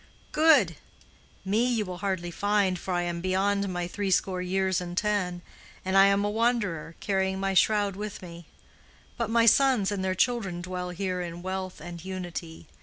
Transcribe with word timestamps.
"Good! 0.31 0.77
Me 1.45 1.63
you 1.71 1.85
will 1.85 1.99
hardly 1.99 2.31
find, 2.31 2.79
for 2.79 2.91
I 2.91 3.03
am 3.03 3.21
beyond 3.21 3.69
my 3.71 3.87
threescore 3.87 4.41
years 4.41 4.81
and 4.81 4.97
ten, 4.97 5.43
and 5.85 5.95
I 5.95 6.07
am 6.07 6.25
a 6.25 6.29
wanderer, 6.31 6.95
carrying 6.99 7.39
my 7.39 7.53
shroud 7.53 7.95
with 7.95 8.19
me. 8.23 8.47
But 9.15 9.29
my 9.29 9.45
sons 9.45 9.91
and 9.91 10.03
their 10.03 10.15
children 10.15 10.59
dwell 10.63 10.89
here 10.89 11.21
in 11.21 11.43
wealth 11.43 11.79
and 11.79 12.03
unity. 12.03 12.65